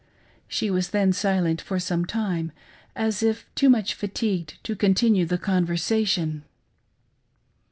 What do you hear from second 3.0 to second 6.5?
if too much fatigued to continue the conversation.